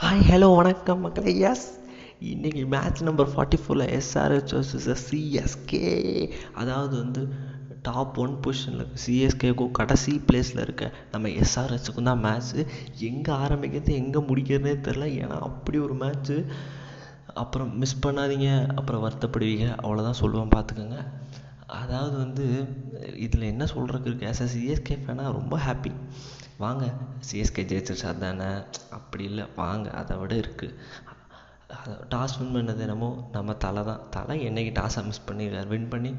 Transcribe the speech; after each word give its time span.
Hi 0.00 0.22
hello 0.28 0.46
வணக்கம் 0.56 1.00
மக்களே. 1.00 1.32
Yes 1.40 1.64
இன்றைக்கி 2.22 2.62
மேட்ச் 2.66 3.00
நம்பர் 3.02 3.28
ஃபார்ட்டி 3.32 3.58
ஃபோரில் 3.62 3.90
எஸ்ஆர்ஹெச் 3.96 4.52
வர்சஸ் 4.54 4.88
சிஎஸ்கே 5.02 5.80
அதாவது 6.54 6.94
வந்து 6.96 7.22
டாப் 7.82 8.18
ஒன் 8.18 8.34
பொசிஷனில் 8.42 8.86
சிஎஸ்கேக்கும் 9.04 9.70
கடைசி 9.70 10.20
பிளேஸில் 10.26 10.62
இருக்க 10.62 10.84
நம்ம 11.10 11.28
எஸ்ஆர்ஹெச்சுக்கும் 11.42 12.02
தான் 12.02 12.22
மேட்ச்சு 12.24 12.62
எங்கே 13.00 13.32
ஆரம்பிக்கிறது 13.40 13.94
எங்கே 13.94 14.22
முடிக்கிறதுனே 14.28 14.74
தெரில 14.80 15.08
ஏன்னா 15.18 15.38
அப்படி 15.40 15.78
ஒரு 15.78 15.94
மேட்ச்சு 15.94 16.36
அப்புறம் 17.34 17.78
மிஸ் 17.78 18.02
பண்ணாதீங்க. 18.06 18.48
அப்புறம் 18.74 19.04
வருத்தப்படுவீங்க. 19.04 19.66
அவ்வளோதான் 19.82 20.20
சொல்லுவேன் 20.22 20.54
பார்த்துக்கோங்க. 20.56 21.00
அதாவது 21.80 22.16
வந்து 22.16 22.46
இதில் 23.18 23.50
என்ன 23.52 23.64
சொல்கிறதுக்கு 23.74 24.08
இருக்குது 24.08 24.30
ஆஸ் 24.30 24.42
அ 24.42 24.50
சிஎஸ்கே 24.54 24.96
ஃபேனாக 25.02 25.32
ரொம்ப 25.32 25.56
ஹாப்பி 25.58 25.92
வாங்க 26.64 26.84
சிஎஸ்கே 27.28 27.62
ஜெயிச்சிருச்சா 27.70 28.08
அதானே 28.14 28.50
அப்படி 28.98 29.24
இல்லை 29.30 29.44
வாங்க 29.62 29.86
அதை 30.00 30.16
விட 30.22 30.34
இருக்குது 30.42 30.76
டாஸ் 32.12 32.36
வின் 32.38 32.54
பண்ணது 32.54 32.80
என்னமோ 32.84 33.08
நம்ம 33.34 33.54
தலை 33.64 33.82
தான். 33.88 34.00
தலை 34.14 34.36
என்னைக்கு 34.46 34.72
டாஸை 34.78 35.00
மிஸ் 35.08 35.26
பண்ணிடுறார் 35.28 35.68
வின் 35.72 35.90
பண்ணி 35.92 36.10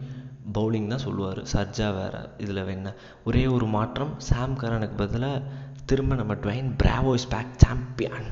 பவுலிங் 0.57 0.87
தான் 0.93 1.03
சொல்லுவார். 1.05 1.41
சர்ஜா 1.53 1.87
வேறு 1.97 2.21
இதில் 2.43 2.61
வேணா. 2.69 2.91
ஒரே 3.27 3.41
ஒரு 3.55 3.65
மாற்றம் 3.75 4.13
சாம் 4.27 4.55
கரனுக்கு 4.61 4.95
பதிலாக 5.01 5.41
திரும்ப 5.89 6.15
நம்ம 6.21 6.33
Dwayne 6.43 6.69
Bravo 6.83 7.13
is 7.19 7.27
back 7.33 7.57
champion 7.63 8.29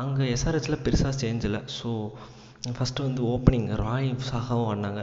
அங்கே 0.00 0.26
எஸ்ஆர்ஹெச்சில் 0.34 0.82
பெருசாக 0.86 1.14
சேஞ்ச் 1.22 1.46
இல்லை. 1.48 1.62
ஸோ 1.78 1.90
ஃபஸ்ட்டு 2.76 3.06
வந்து 3.06 3.22
ஓப்பனிங் 3.32 3.68
ராய் 3.84 4.10
சாகவும் 4.30 4.68
ஆடினாங்க. 4.70 5.02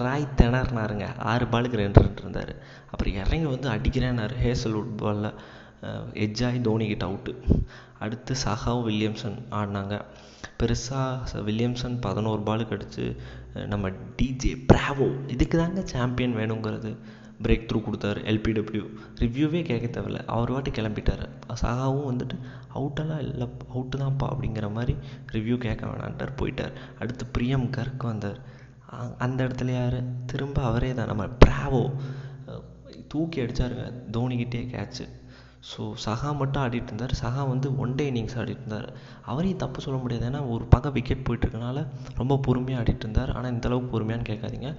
ராய் 0.00 0.26
திணறினாருங்க. 0.40 1.06
ஆறு 1.30 1.44
பாலுக்கு 1.52 1.82
ரெண்டு 1.82 2.02
ரெண்டு 2.04 2.22
இருந்தார். 2.24 2.54
அப்புறம் 2.92 3.18
இறங்கி 3.22 3.48
வந்து 3.54 3.68
அடிக்கிறேன்னாரு. 3.74 4.36
ஹேசல்வுட் 4.44 4.94
பாலில் 5.02 5.30
எஜ்ஜாய் 6.24 6.58
தோனிக்கிட்ட 6.66 7.04
அவுட்டு 7.08 7.32
அடுத்து 8.04 8.32
சஹாவும் 8.44 8.86
வில்லியம்சன் 8.88 9.38
ஆடினாங்க. 9.58 9.96
பெருசாக 10.60 11.42
வில்லியம்சன் 11.48 11.96
பதினோரு 12.00 12.42
பாலுக்கு 12.48 12.76
அடித்து 12.76 13.04
நம்ம 13.72 13.90
டிஜே 14.18 14.52
பிராவோ 14.70 15.08
இதுக்கு 15.34 15.56
தாங்க 15.58 15.82
சாம்பியன் 15.92 16.36
வேணுங்கிறது 16.36 16.90
பிரேக் 17.44 17.66
த்ரூ 17.68 17.78
கொடுத்தாரு 17.84 18.20
எல்பிடபிள்யூ 18.30 18.84
ரிவ்யூவே 19.20 19.60
கேட்க 19.68 19.86
தேவையில்ல. 19.86 20.20
அவர் 20.34 20.52
வாட்டி 20.54 20.70
கிளம்பிட்டார். 20.70 21.24
சகாவும் 21.62 22.08
வந்துட்டு 22.10 22.36
அவுட்டெல்லாம் 22.74 23.22
இல்லை 23.26 23.46
அவுட்டு 23.74 23.96
தான்ப்பா 24.02 24.26
அப்படிங்கிற 24.32 24.68
மாதிரி 24.76 24.94
ரிவ்யூ 25.34 25.56
கேட்க 25.64 25.82
வேணான்ட்டார் 25.86 26.38
போயிட்டார். 26.40 26.74
அடுத்து 27.00 27.26
பிரியம் 27.36 27.66
கர்க் 27.76 28.04
வந்தார். 28.10 28.38
அந்த 29.24 29.38
இடத்துல 29.46 29.72
யார்? 29.80 29.98
திரும்ப 30.32 30.62
அவரே 30.62 30.92
தான். 30.94 31.10
நம்ம 31.12 31.26
பிராவோ 31.44 31.82
தூக்கி 33.12 33.38
அடித்தாருங்க 33.42 33.86
தோனிக்கிட்டே 34.16 34.62
கேட்ச்சு 34.74 35.04
ஸோ 35.70 35.82
சஹா 36.04 36.30
மட்டும் 36.38 36.62
ஆடிட்டு 36.62 36.90
இருந்தார். 36.90 37.14
சஹா 37.20 37.42
வந்து 37.50 37.68
ஒன் 37.82 37.94
டே 37.98 38.04
இன்னிங்ஸ் 38.10 38.36
ஆடிட்டு 38.40 38.62
இருந்தார். 38.64 38.88
அவரையும் 39.30 39.60
தப்பு 39.62 39.84
சொல்ல 39.84 39.98
முடியாது. 40.02 40.24
ஏன்னா 40.30 40.40
ஒரு 40.54 40.64
பக்கம் 40.64 40.94
விக்கெட் 40.96 41.24
போயிட்டுருக்கனால 41.26 41.82
ரொம்ப 42.20 42.36
பொறுமையாக 42.46 42.82
ஆடிட்டு 42.82 43.04
இருந்தார். 43.06 43.32
ஆனால் 43.36 43.52
இந்தளவுக்கு 43.52 43.92
பொறுமையான்னு 43.94 44.28
கேட்காதீங்க. 44.30 44.70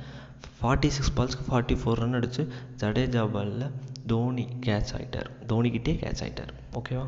ஃபார்ட்டி 0.57 0.89
சிக்ஸ் 0.95 1.15
பால்ஸ்க்கு 1.17 1.45
ஃபார்ட்டி 1.49 1.77
ஃபோர் 1.81 2.01
ரன் 2.03 2.17
அடித்து 2.19 2.43
ஜடேஜா 2.81 3.23
பாலில் 3.35 3.65
தோனி 4.11 4.45
கேட்ச் 4.65 4.93
ஆகிட்டார் 4.97 5.29
தோனிக்கிட்டே 5.51 5.95
கேட்ச் 6.03 6.23
ஆகிட்டார் 6.25 6.51
ஓகேவா 6.79 7.05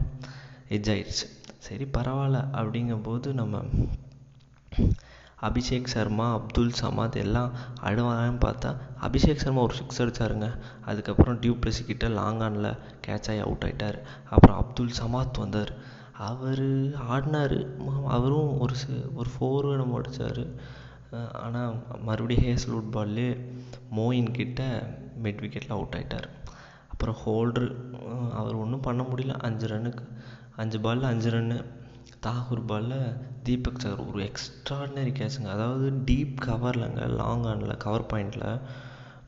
எஜ் 0.78 0.90
ஆயிடுச்சு 0.94 1.28
சரி 1.68 1.86
பரவாயில்ல. 1.98 2.40
அப்படிங்கும்போது 2.60 3.30
நம்ம 3.34 3.62
அபிஷேக் 5.48 5.92
சர்மா 5.94 6.28
அப்துல் 6.38 6.76
சமாத் 6.82 7.18
எல்லாம் 7.24 7.52
ஆடுவாங்கன்னு 7.84 8.42
பார்த்தா 8.46 8.70
அபிஷேக் 9.08 9.44
சர்மா 9.44 9.62
ஒரு 9.68 9.76
சிக்ஸ் 9.80 10.02
அடித்தாருங்க 10.02 10.48
அதுக்கப்புறம் 10.90 11.40
டியூப்ளசி 11.42 11.84
கிட்ட 11.90 12.08
லாங் 12.20 12.42
ஆனில் 12.48 12.70
கேட்ச் 13.08 13.30
ஆகி 13.32 13.42
அவுட் 13.48 13.66
ஆகிட்டார் 13.68 13.98
அப்புறம் 14.34 14.58
அப்துல் 14.62 14.98
சமாத் 15.02 15.42
வந்தார். 15.44 15.74
அவர் 16.30 16.66
ஆடினார். 17.14 17.58
அவரும் 18.16 18.52
ஒரு 18.64 18.76
ஒரு 19.20 19.30
ஃபோர் 19.36 19.68
நம்ம 19.82 19.98
அடித்தார் 20.00 20.42
ஆனால் 21.46 21.74
மறுபடியும் 22.08 22.48
ஹேஸ்லூட் 22.48 22.94
பால்லே 22.96 23.28
மோயின் 23.98 24.32
கிட்ட 24.38 24.62
மிட் 25.24 25.42
விக்கெட்டில் 25.44 25.76
அவுட் 25.78 25.96
ஆகிட்டார் 25.98 26.28
அப்புறம் 26.94 27.18
ஹோல்ட்ரு 27.24 27.68
அவர் 28.40 28.62
ஒன்றும் 28.64 28.86
பண்ண 28.88 29.02
முடியல. 29.10 29.34
அஞ்சு 29.48 29.68
ரன்னுக்கு 29.68 30.04
அஞ்சு 30.56 30.78
பாலில் 30.80 31.12
அஞ்சு 31.12 31.30
ரன்னு 31.32 31.58
தாகூர் 32.26 32.62
பாலில் 32.66 33.02
தீபக் 33.44 33.82
சார் 33.82 34.00
ஒரு 34.06 34.20
எக்ஸ்ட்ராடினரி 34.24 35.12
கேட்சுங்க 35.12 35.50
அதாவது 35.50 35.88
டீப் 36.06 36.36
கவர்லங்க 36.46 37.02
லாங் 37.16 37.46
ஆனில் 37.46 37.74
கவர் 37.78 38.06
பாயிண்டில் 38.06 38.48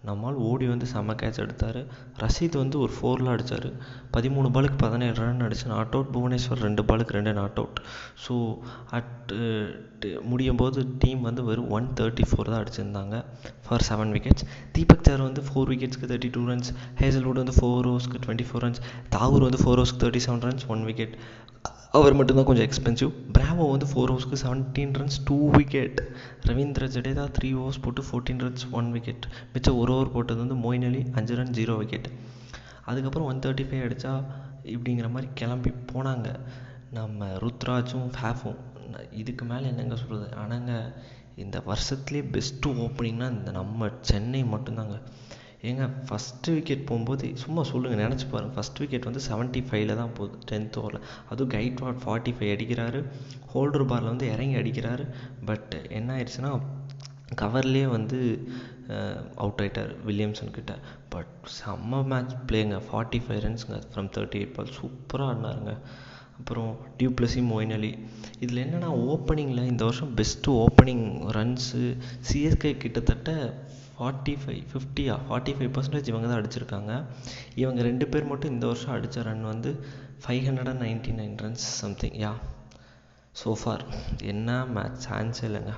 நம்மால் 0.03 0.37
ஓடி 0.47 0.65
வந்து 0.65 0.87
செம்ம 0.91 1.13
கேட்ச் 1.15 1.41
எடுத்தார். 1.43 1.79
ரஷீத் 2.19 2.55
வந்து 2.55 2.77
ஒரு 2.79 2.93
ஃபோரில் 2.97 3.31
அடித்தார் 3.33 3.67
பதிமூணு 4.15 4.49
பாலுக்கு 4.51 4.77
பதினேழு 4.77 5.15
ரன் 5.19 5.45
அடிச்சு 5.47 5.67
நாட் 5.67 5.95
அவுட் 5.95 6.11
புவனேஸ்வர் 6.13 6.63
ரெண்டு 6.67 6.83
பாலுக்கு 6.83 7.17
ரெண்டு 7.17 7.33
not 7.33 7.59
out 7.59 7.79
so 8.25 8.35
at 8.91 9.31
uh, 9.37 9.67
முடியும் 10.29 10.59
போது 10.59 10.79
டீம் 10.99 11.21
வந்து 11.21 11.41
வெறும் 11.43 11.71
ஒன் 11.71 11.87
தேர்ட்டி 11.97 12.25
ஃபோர் 12.29 12.49
தான் 12.49 12.61
அடிச்சிருந்தாங்க 12.61 13.15
for 13.65 13.85
seven 13.87 14.11
wickets 14.15 14.45
Deepak 14.71 15.05
Chahar 15.07 15.25
வந்து 15.25 15.41
ஃபோர் 15.47 15.71
விக்கெட்ஸ்க்கு 15.71 16.09
தேர்ட்டி 16.11 16.29
டூ 16.29 16.43
ரன்ஸ் 16.49 16.69
ஹேசல்வுட் 17.01 17.41
வந்து 17.43 17.57
ஃபோர் 17.57 17.89
ஓவர்ஸ்க்கு 17.91 18.21
டுவெண்ட்டி 18.25 18.47
ஃபோர் 18.49 18.65
ரன்ஸ் 18.65 18.81
தாகூர் 19.09 19.47
வந்து 19.47 19.61
four 19.63 19.79
ஓவர்ஸ்க்கு 19.79 20.01
thirty 20.03 20.23
seven 20.27 20.45
runs 20.47 20.67
one 20.67 20.83
wicket 20.83 21.15
அவர் 21.93 22.15
மட்டும்தான் 22.15 22.47
கொஞ்சம் 22.47 22.65
எக்ஸ்பென்சிவ் 22.65 23.11
பிராவோ 23.35 23.65
வந்து 23.71 23.87
four 23.91 24.11
ஓவர்ஸ்க்கு 24.11 24.37
seventeen 24.41 24.93
runs 24.97 25.19
two 25.25 25.37
wicket 25.53 25.99
Ravindra 26.47 26.85
Jadeja 26.95 27.25
three 27.37 27.49
overs 27.53 27.81
போட்டு 27.81 28.01
fourteen 28.07 28.41
runs 28.43 28.65
one 28.71 28.89
wicket 28.91 29.25
மிச்சம் 29.53 29.79
ஒரு 29.81 29.86
ஓவர் 29.93 30.11
போட்டது 30.11 30.45
வந்து 30.45 30.57
மொயின் 30.65 30.85
அலி 30.85 31.01
அஞ்சு 31.13 31.35
ரன் 31.35 31.55
ஜீரோ 31.57 31.75
விக்கெட் 31.77 32.09
அதுக்கப்புறம் 32.85 33.27
ஒன் 33.27 33.39
தேர்ட்டி 33.39 33.65
ஃபைவ் 33.69 33.85
அடித்தா 33.87 34.13
இப்படிங்கிற 34.73 35.09
மாதிரி 35.09 35.27
கிளம்பி 35.33 35.71
போனாங்க. 35.93 36.27
நம்ம 36.91 37.25
ருத்ராஜும் 37.43 38.09
ஃபேஃபும். 38.17 38.59
இதுக்கு 39.11 39.45
மேலே 39.45 39.67
என்னங்க 39.67 39.95
சொல்கிறது 39.95 40.27
ஆனாங்க 40.43 40.73
இந்த 41.35 41.57
வருஷத்துலேயே 41.67 42.23
பெஸ்ட்டு 42.35 42.73
ஓப்பனிங்னால் 42.83 43.35
இந்த 43.37 43.51
நம்ம 43.51 43.89
சென்னை 44.01 44.43
மட்டும்தாங்க. 44.43 44.97
ஏங்க 45.61 45.85
ஃபஸ்ட்டு 46.07 46.53
விக்கெட் 46.53 46.85
போகும்போது 46.85 47.27
சும்மா 47.37 47.63
சொல்லுங்கள் 47.63 48.01
நினச்சி 48.05 48.25
பாருங்கள் 48.31 48.55
ஃபஸ்ட் 48.57 48.79
விக்கெட் 48.79 49.07
வந்து 49.09 49.21
செவன்ட்டி 49.29 49.61
ஃபைவ்ல 49.69 49.95
தான் 49.95 50.13
போகுது 50.13 50.37
டென்த் 50.51 50.77
ஓவரில் 50.81 51.05
அதுவும் 51.29 51.53
கைட் 51.55 51.81
வாட் 51.83 52.01
ஃபார்ட்டி 52.05 52.33
ஃபைவ் 52.37 52.53
அடிக்கிறாரு 52.55 52.99
ஹோல்டர் 53.53 53.85
பாரில் 53.85 54.11
வந்து 54.13 54.31
இறங்கி 54.31 54.55
அடிக்கிறாரு. 54.55 55.05
பட் 55.45 55.73
என்ன 55.89 56.15
ஆயிடுச்சுன்னா 56.17 56.51
கவர்லேயே 57.41 57.87
வந்து 57.87 58.19
அவுட் 59.43 59.61
ஆகிட்டார் 59.63 59.93
வில்லியம்சன் 60.07 60.55
கிட்ட. 60.57 60.73
பட் 61.13 61.33
செம்ம 61.59 62.01
மேட்ச் 62.11 62.35
பிளேங்க 62.49 62.77
ஃபார்ட்டி 62.87 63.19
ஃபைவ் 63.25 63.41
ரன்ஸுங்க 63.45 63.79
ஃப்ரம் 63.91 64.09
தேர்ட்டி 64.17 64.39
எயிட் 64.41 64.55
பால் 64.57 64.75
சூப்பராக 64.79 65.31
ஆடினாருங்க. 65.31 65.73
அப்புறம் 66.39 66.71
டியூப்ளசி 66.97 67.41
மொயின் 67.51 67.73
அலி 67.77 67.91
இதில் 68.43 68.63
என்னென்னா 68.65 68.89
ஓப்பனிங்கில் 69.11 69.69
இந்த 69.71 69.83
வருஷம் 69.87 70.11
பெஸ்ட்டு 70.19 70.53
ஓப்பனிங் 70.63 71.05
ரன்ஸு 71.37 71.83
சிஎஸ்கே 72.29 72.71
கிட்டத்தட்ட 72.83 73.31
ஃபார்ட்டி 73.95 74.33
ஃபைவ் 74.41 74.63
ஃபிஃப்டியா 74.71 75.13
ஃபார்ட்டி 75.27 75.53
ஃபைவ் 75.57 75.71
பர்சன்டேஜ் 75.75 76.11
இவங்க 76.11 76.27
தான் 76.27 76.39
அடிச்சிருக்காங்க. 76.41 76.91
இவங்க 77.61 77.81
ரெண்டு 77.89 78.07
பேர் 78.07 78.29
மட்டும் 78.31 78.53
இந்த 78.55 78.65
வருஷம் 78.71 78.93
அடித்த 78.95 79.23
ரன் 79.29 79.47
வந்து 79.53 79.71
five 80.23 80.43
hundred 80.47 80.69
and 80.73 80.83
ninety 80.85 81.13
nine 81.21 81.35
runs 81.43 81.65
something 81.81 82.17
yeah 82.25 82.33
so far 83.41 83.85
என்ன 84.33 84.59
மேட்ச் 84.75 85.01
சான்ஸ் 85.07 85.41
இல்லைங்க. 85.47 85.73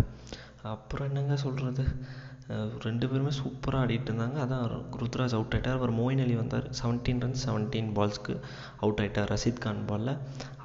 அப்புறம் 0.74 1.08
என்னங்க 1.10 1.36
சொல்கிறது 1.46 1.86
ரெண்டு 2.86 3.06
பேருமே 3.10 3.32
சூப்பராக 3.40 3.84
ஆடிட்டு 3.86 4.10
இருந்தாங்க. 4.10 4.38
அதான் 4.46 4.64
ருத்ராஜ் 5.02 5.36
அவுட் 5.38 5.54
ஆகிட்டார் 5.56 5.78
அவர் 5.80 5.92
மோயின் 6.00 6.22
அலி 6.24 6.36
வந்தார். 6.40 6.68
செவன்டீன் 6.80 7.22
ரன்ஸ் 7.24 7.44
செவன்டீன் 7.48 7.90
பால்ஸ்க்கு 7.98 8.36
அவுட் 8.84 9.02
ஆகிட்டார் 9.04 9.30
ரஷீத் 9.34 9.62
கான் 9.66 9.84
பாலில் 9.90 10.14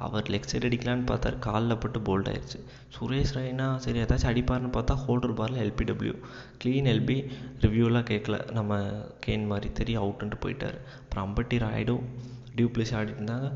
அவர் 0.06 0.30
லெக் 0.34 0.48
சைடு 0.52 0.68
அடிக்கலான்னு 0.68 1.06
பார்த்தார். 1.10 1.36
காலில் 1.46 1.80
பட்டு 1.82 2.00
போல்ட் 2.08 2.30
ஆயிடுச்சு 2.32 2.60
சுரேஷ் 2.96 3.34
ரெய்னா 3.38 3.66
சரி 3.86 4.00
ஏதாச்சும் 4.04 4.32
அடிப்பார்னு 4.32 4.70
பார்த்தா 4.76 4.96
ஹோல்டர் 5.04 5.36
பாரில் 5.40 5.62
எல்பிடபிள்யூ 5.64 6.16
க்ளீன் 6.62 6.90
எல்பி 6.94 7.18
ரிவ்யூலாம் 7.64 8.08
கேட்கல 8.12 8.38
நம்ம 8.58 8.80
கேன் 9.26 9.46
மாதிரி 9.52 9.70
தெரிய 9.80 9.98
அவுட்டுன்ட்டு 10.04 10.42
போயிட்டார். 10.44 10.78
அப்புறம் 11.02 11.26
அம்பட்டி 11.26 11.58
ராய்டும் 11.66 12.04
டியூப்ளிஸ் 12.58 12.94
ஆடிட்டு 12.98 13.20
இருந்தாங்க. 13.20 13.48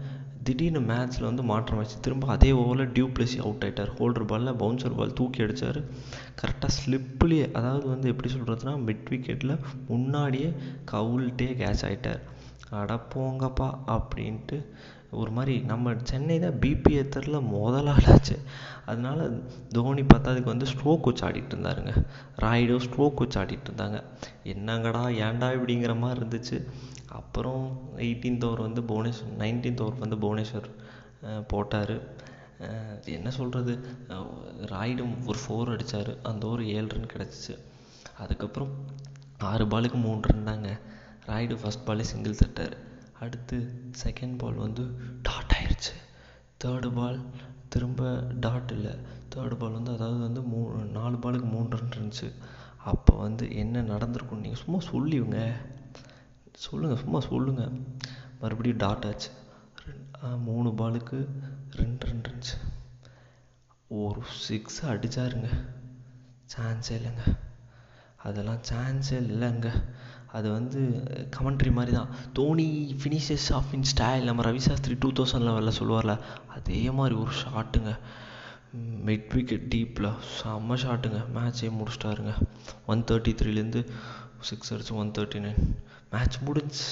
திடீர்னு 0.48 0.80
மேட்ச்சில் 0.88 1.28
வந்து 1.28 1.42
மாற்றம் 1.44 1.78
ஆச்சு. 1.78 1.96
திரும்ப 2.00 2.26
அதே 2.34 2.50
ஓவரில் 2.60 2.92
டியூப்ளேசி 2.94 3.38
அவுட் 3.38 3.64
ஆகிட்டார் 3.64 3.92
ஹோல்டர் 3.96 4.26
பாலில் 4.26 4.58
பவுன்சர் 4.60 4.94
பால் 4.94 5.16
தூக்கி 5.18 5.42
அடித்தார் 5.42 5.80
கரெக்டாக 6.40 6.72
ஸ்லிப்லேயே 6.76 7.46
அதாவது 7.52 7.86
வந்து 7.88 8.08
எப்படி 8.08 8.30
சொல்கிறதுனா 8.34 8.74
மிட் 8.86 9.08
விக்கெட்டில் 9.08 9.54
முன்னாடியே 9.88 10.50
கவுல்ட்டே 10.92 11.50
கேட்ச் 11.60 11.84
ஆகிட்டார் 11.88 12.22
அடப்போங்கப்பா 12.78 13.66
அப்படின்ட்டு 13.94 14.56
ஒரு 15.10 15.30
மாதிரி 15.30 15.54
நம்ம 15.60 15.92
சென்னை 16.10 16.36
தான் 16.38 16.58
பிபி 16.62 16.92
ஏத்தரில் 17.00 17.46
முதல் 17.52 17.88
ஆளாச்சு. 17.92 18.36
அதனால 18.90 19.28
தோனி 19.76 20.02
பத்தாதுக்கு 20.02 20.52
வந்து 20.52 20.66
ஸ்ட்ரோக் 20.72 21.06
வச்சு 21.08 21.24
ஆடிட்டு 21.28 21.54
இருந்தாருங்க. 21.54 21.92
ராய்டோ 22.44 22.76
ஸ்ட்ரோக் 22.86 23.22
வச்சு 23.22 23.38
ஆடிட்டு 23.42 23.68
இருந்தாங்க. 23.70 23.98
என்னங்கடா 24.52 25.02
ஏன்டா 25.26 25.48
இப்படிங்கிற 25.56 25.94
மாதிரி 25.98 26.20
இருந்துச்சு. 26.20 26.58
அப்புறம் 27.18 27.64
எயிட்டீன்த் 28.06 28.44
ஓவர் 28.48 28.66
வந்து 28.66 28.82
புவனேஸ்வர் 28.90 29.36
நைன்டீன்த் 29.42 29.82
ஓவர் 29.84 30.02
வந்து 30.04 30.18
புவனேஸ்வர் 30.24 30.68
போட்டார். 31.52 31.96
என்ன 33.16 33.30
சொல்கிறது 33.38 33.72
ராய்டும் 34.72 35.14
ஒரு 35.26 35.38
ஃபோர் 35.44 35.72
அடித்தார் 35.74 36.12
அந்த 36.30 36.46
ஓவர் 36.46 36.64
ஏழு 36.76 36.88
ரன் 36.94 37.12
கிடச்சிச்சு. 37.14 37.54
அதுக்கப்புறம் 38.22 38.72
ஆறு 39.50 39.64
பாலுக்கு 39.64 39.98
மூணு 40.06 40.20
ரன் 40.28 40.48
தாங்க. 40.50 40.70
ராய்டு 41.28 41.56
ஃபஸ்ட் 41.62 41.86
பாலே 41.88 42.04
சிங்கிள் 42.12 42.40
தட்டார். 42.42 42.76
அடுத்து 43.24 43.56
செகண்ட் 44.02 44.36
பால் 44.42 44.64
வந்து 44.64 44.84
டாட் 45.26 45.54
ஆயிடுச்சு 45.58 45.94
தேர்டு 46.62 46.88
பால் 46.98 47.18
திரும்ப 47.72 48.10
டாட் 48.44 48.70
இல்லை. 48.76 48.92
தேர்டு 49.32 49.56
பால் 49.60 49.76
வந்து 49.78 49.92
அதாவது 49.96 50.20
வந்து 50.26 50.42
மூணு 50.52 50.78
நாலு 50.96 51.16
பாலுக்கு 51.24 51.48
மூணு 51.54 51.68
ரன் 51.76 51.94
இருந்துச்சு. 51.96 52.28
அப்போ 52.92 53.12
வந்து 53.24 53.44
என்ன 53.62 53.82
நடந்திருக்கும் 53.92 54.42
நீங்கள் 54.44 54.62
சும்மா 54.62 54.78
சொல்லிவிங்க. 54.90 55.40
சொல்லுங்கள் 56.66 57.02
சும்மா 57.02 57.20
சொல்லுங்கள் 57.28 57.74
மறுபடியும் 58.40 58.82
டாட் 58.84 59.06
ஆச்சு. 59.10 59.30
மூணு 60.46 60.70
பாலுக்கு 60.80 61.18
ரெண்டு 61.80 62.06
ரன் 62.08 62.24
இருந்துச்சு. 62.26 62.56
ஒரு 64.02 64.22
சிக்ஸ் 64.46 64.78
அடித்தாருங்க 64.92 65.50
சான்ஸே 66.54 66.94
இல்லைங்க. 66.98 67.24
அதெல்லாம் 68.26 68.62
சான்ஸே 68.70 69.18
இல்லைங்க. 69.26 69.68
அது 70.32 70.48
வந்து 70.52 70.80
கமெண்ட்ரி 71.36 71.70
மாதிரி 71.72 71.92
தான் 71.92 72.10
Dhoni 72.32 72.68
finishes 73.00 73.48
off 73.52 73.72
in 73.72 73.86
style 73.92 74.24
நம்ம 74.24 74.42
ரவி 74.42 74.62
சாஸ்திரி 74.68 74.96
டூ 75.00 75.10
தௌசண்ட் 75.18 75.46
லெவலில் 75.48 75.78
சொல்லுவார்ல 75.80 76.14
அதே 76.48 76.80
மாதிரி 76.90 77.14
ஒரு 77.14 77.34
ஷாட்டுங்க 77.42 77.92
மிட் 79.08 79.28
விக்கெட் 79.34 79.68
டீப்பில் 79.74 80.08
செம்ம 80.38 80.76
ஷாட்டுங்க 80.84 81.20
மேட்ச்சே 81.34 81.70
முடிச்சிட்டாருங்க. 81.78 82.32
ஒன் 82.86 83.02
தேர்ட்டி 83.02 83.32
த்ரீலேருந்து 83.40 83.82
சிக்ஸ் 84.48 84.72
அடிச்சு 84.74 84.94
ஒன் 85.02 85.12
தேர்ட்டி 85.18 85.40
நைன் 85.44 85.62
மேட்ச் 86.12 86.36
முடிஞ்சு. 86.46 86.84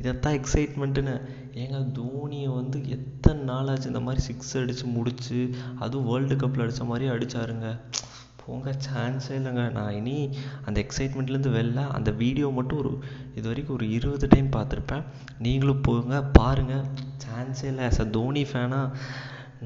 இதைத்தான் 0.00 0.36
எக்ஸைட்மெண்ட்டுன்னு 0.40 1.14
ஏங்க 1.62 1.78
தோனியை 1.98 2.50
வந்து 2.54 2.78
எத்தனை 2.96 3.40
நாள் 3.42 3.68
ஆச்சு 3.68 3.90
இந்த 3.92 4.00
மாதிரி 4.00 4.20
சிக்ஸ் 4.28 4.52
அடித்து 4.56 4.86
முடிச்சு 4.96 5.38
அதுவும் 5.78 6.08
வேர்ல்டு 6.10 6.36
கப்பில் 6.42 6.64
அடித்த 6.64 6.84
மாதிரி 6.84 7.08
அடித்தாருங்க 7.14 7.68
போங்க 8.50 8.70
சான்ஸே 8.86 9.34
இல்லைங்க. 9.38 9.64
நான் 9.78 9.96
இனி 9.98 10.14
அந்த 10.66 10.76
எக்ஸைட்மெண்ட்லேருந்து 10.84 11.56
வெளில 11.58 11.80
அந்த 11.96 12.10
வீடியோ 12.22 12.46
மட்டும் 12.58 12.80
ஒரு 12.82 12.92
இது 13.38 13.46
வரைக்கும் 13.50 13.76
ஒரு 13.78 13.88
இருபது 13.96 14.26
டைம் 14.32 14.48
பார்த்துருப்பேன். 14.56 15.04
நீங்களும் 15.46 15.84
போங்க 15.88 16.22
பாருங்கள் 16.38 16.86
சான்ஸே 17.24 17.66
இல்லை. 17.72 17.84
ஆஸ் 17.90 18.02
அ 18.04 18.08
தோனி 18.16 18.42
ஃபேனாக 18.52 18.88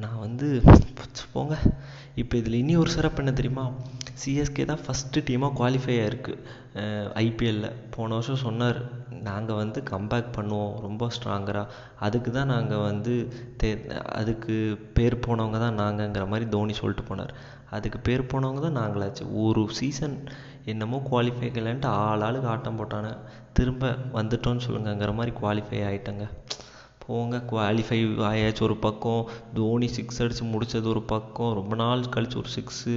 நான் 0.02 0.22
வந்து 0.26 0.46
போங்க. 1.34 1.54
இப்போ 2.20 2.34
இதில் 2.40 2.58
இனி 2.60 2.74
ஒரு 2.82 2.90
சிறப்பு 2.94 3.20
என்ன 3.22 3.32
தெரியுமா? 3.38 3.64
சிஎஸ்கே 4.22 4.64
தான் 4.70 4.82
ஃபஸ்ட்டு 4.84 5.24
டீமாக 5.28 5.56
குவாலிஃபை 5.60 5.96
ஆகிருக்கு 6.02 6.34
ஐபிஎல்லில் 7.22 7.76
போன 7.94 8.14
வருஷம் 8.16 8.44
சொன்னார். 8.46 8.80
நாங்கள் 9.28 9.60
வந்து 9.62 9.80
கம்பேக் 9.90 10.34
பண்ணுவோம் 10.36 10.72
ரொம்ப 10.86 11.08
ஸ்ட்ராங்கராக 11.16 11.74
அதுக்கு 12.06 12.30
தான் 12.36 12.52
நாங்கள் 12.54 12.84
வந்து 12.88 13.14
தே 13.60 13.70
அதுக்கு 14.20 14.54
பேர் 14.96 15.16
போனவங்க 15.26 15.58
தான் 15.64 15.80
நாங்கங்கிற 15.82 16.26
மாதிரி 16.32 16.48
தோனி 16.54 16.74
சொல்லிட்டு 16.80 17.04
போனார். 17.10 17.32
அதுக்கு 17.76 17.98
பேர் 18.08 18.30
போனவங்க 18.32 18.60
தான் 18.66 18.78
நாங்களாச்சு. 18.82 19.24
ஒரு 19.44 19.62
சீசன் 19.78 20.16
என்னமோ 20.72 20.98
குவாலிஃபை 21.10 21.48
இல்லைன்ட்டு 21.60 21.94
ஆள் 22.04 22.24
ஆளுக்கு 22.26 22.50
ஆட்டம் 22.52 22.78
போட்டானே 22.80 23.12
திரும்ப 23.58 23.90
வந்துட்டோன்னு 24.18 24.64
சொல்லுங்கங்கிற 24.66 25.12
மாதிரி 25.18 25.34
குவாலிஃபை 25.40 25.80
ஆகிட்டங்க 25.88 26.26
போங்க 27.04 27.38
குவாலிஃபை 27.50 27.98
ஆயாச்சு 28.28 28.62
ஒரு 28.66 28.76
பக்கம். 28.84 29.24
தோனி 29.56 29.88
சிக்ஸ் 29.96 30.20
அடித்து 30.22 30.44
முடித்தது 30.52 30.88
ஒரு 30.92 31.02
பக்கம். 31.12 31.52
ரொம்ப 31.58 31.74
நாள் 31.82 32.12
கழித்து 32.14 32.38
ஒரு 32.42 32.50
சிக்ஸு 32.56 32.92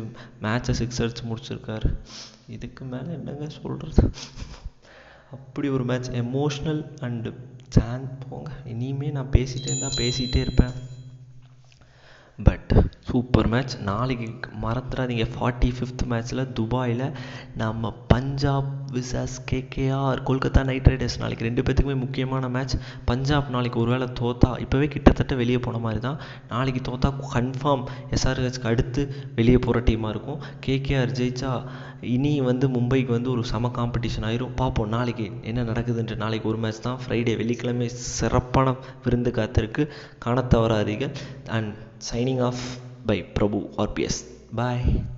மேட்சை 0.46 0.76
சிக்ஸ் 0.82 1.02
அடித்து 1.04 1.24
முடிச்சிருக்காரு. 1.30 1.90
இதுக்கு 2.56 2.84
மேலே 2.94 3.10
என்னங்க 3.18 3.48
சொல்கிறது 3.60 4.04
அப்படி 5.57 5.75
ஒரு 5.75 5.86
மேட்ச் 5.86 6.09
எமோஷ்னல் 6.09 6.81
அண்டு 7.01 7.33
சாங் 7.69 8.18
போங்க. 8.30 8.51
இனிமேல் 8.65 9.12
நான் 9.12 9.30
பேசிகிட்டே 9.31 9.62
இருந்தால் 9.62 9.95
பேசிகிட்டே 9.98 10.36
இருப்பேன். 10.36 10.69
பட் 12.44 12.87
சூப்பர் 13.09 13.48
மேட்ச் 13.48 13.74
நாளைக்கு 13.81 14.25
மறந்துடாதீங்க 14.63 15.25
ஃபார்ட்டி 15.33 15.69
ஃபிஃப்த் 15.75 16.04
மேட்ச்சில் 16.12 16.51
துபாயில் 16.51 17.04
நம்ம 17.54 17.92
Punjab 18.07 18.69
versus 18.94 19.36
KKR 19.51 20.21
Kolkata 20.27 20.62
Knight 20.63 20.89
Riders 20.92 21.18
நாளைக்கு 21.19 21.48
ரெண்டு 21.48 21.62
பேத்துக்குமே 21.62 21.95
முக்கியமான 21.95 22.50
மேட்ச் 22.50 22.75
பஞ்சாப் 23.06 23.50
நாளைக்கு 23.50 23.80
ஒரு 23.80 23.92
வேளை 23.92 24.07
தோத்தா 24.19 24.51
இப்போவே 24.63 24.88
கிட்டத்தட்ட 24.88 25.36
வெளியே 25.36 25.59
போன 25.59 25.77
மாதிரி 25.77 26.00
தான் 26.00 26.19
நாளைக்கு 26.48 26.81
தோத்தா 26.89 27.12
கன்ஃபார்ம் 27.36 27.86
எஸ்ஆர்ஹெச்க்கு 28.15 28.69
அடுத்து 28.71 29.04
வெளியே 29.36 29.57
போகிற 29.57 29.83
டீமாக 29.89 30.13
இருக்கும். 30.15 30.42
கேகேஆர் 30.68 31.15
ஜெயிச்சா 31.19 31.51
இனி 32.15 32.42
வந்து 32.42 32.68
மும்பைக்கு 32.68 33.12
வந்து 33.18 33.31
ஒரு 33.31 33.44
சம 33.54 33.71
காம்படிஷன் 33.77 34.27
ஆயிரும். 34.30 34.56
பார்ப்போம் 34.56 34.94
நாளைக்கு 34.98 35.27
என்ன 35.51 35.63
நடக்குதுன்ட்டு 35.63 36.21
நாளைக்கு 36.24 36.50
ஒரு 36.50 36.57
மேட்ச் 36.57 36.81
தான். 36.81 37.00
ஃப்ரைடே 37.04 37.36
வெள்ளிக்கிழமை 37.42 37.89
சிறப்பான 38.18 38.75
விருந்து 39.06 39.31
காத்திருக்கு. 39.39 39.86
காண 40.25 40.42
தவறாதீர்கள் 40.56 41.13
and 41.57 41.71
signing 42.00 42.42
off 42.42 42.80
by 43.06 43.22
Prabhu 43.22 43.74
RPS. 43.76 44.24
Bye. 44.52 45.17